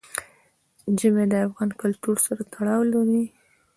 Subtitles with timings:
[0.99, 3.23] ژمی د افغان کلتور سره تړاو لري.